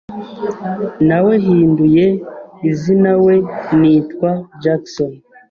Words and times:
Nawehinduye 1.07 2.05
izinawe 2.69 3.33
nitwa 3.79 4.31
Jackson. 4.61 5.11